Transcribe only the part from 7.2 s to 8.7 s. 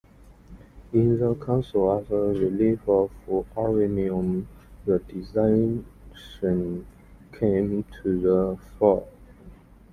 came to the